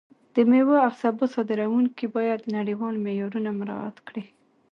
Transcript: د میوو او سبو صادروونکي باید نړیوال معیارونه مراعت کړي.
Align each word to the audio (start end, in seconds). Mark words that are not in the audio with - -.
د 0.35 0.35
میوو 0.49 0.75
او 0.85 0.91
سبو 1.01 1.25
صادروونکي 1.33 2.05
باید 2.15 2.41
نړیوال 2.57 2.95
معیارونه 3.05 3.49
مراعت 3.59 3.97
کړي. 4.07 4.23